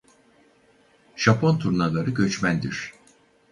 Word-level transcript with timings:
Japon 1.15 1.59
turnaları 1.59 2.11
göçmendir. 2.13 2.93